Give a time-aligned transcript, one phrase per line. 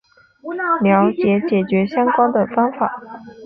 [0.81, 2.99] 了解解决相关的方法